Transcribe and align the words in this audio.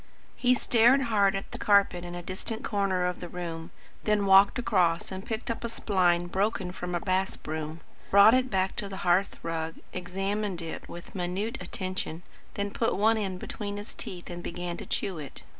He 0.35 0.55
stared 0.55 0.99
hard 1.01 1.35
at 1.35 1.51
the 1.51 1.59
carpet 1.59 2.03
in 2.03 2.15
a 2.15 2.23
distant 2.23 2.63
corner 2.63 3.05
of 3.05 3.19
the 3.19 3.29
room, 3.29 3.69
then 4.03 4.25
walked 4.25 4.57
across 4.57 5.11
and 5.11 5.23
picked 5.23 5.51
up 5.51 5.63
a 5.63 5.67
spline 5.69 6.25
broken 6.25 6.71
from 6.71 6.95
a 6.95 6.99
bass 6.99 7.35
broom; 7.37 7.81
brought 8.09 8.33
it 8.33 8.49
back 8.49 8.75
to 8.77 8.89
the 8.89 8.97
hearth 9.05 9.37
rug; 9.43 9.75
examined 9.93 10.59
it 10.59 10.89
with 10.89 11.13
minute 11.13 11.59
attention; 11.61 12.23
then 12.55 12.71
put 12.71 12.95
one 12.95 13.15
end 13.19 13.37
between 13.37 13.77
his 13.77 13.93
teeth 13.93 14.31
and 14.31 14.41
began 14.41 14.75
to 14.77 14.87
chew 14.87 15.19
it. 15.19 15.43